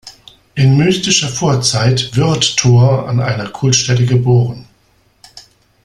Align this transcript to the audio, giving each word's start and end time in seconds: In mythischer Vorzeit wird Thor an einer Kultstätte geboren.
In 0.55 0.77
mythischer 0.77 1.29
Vorzeit 1.29 2.15
wird 2.17 2.57
Thor 2.57 3.07
an 3.07 3.19
einer 3.19 3.49
Kultstätte 3.49 4.07
geboren. 4.07 4.65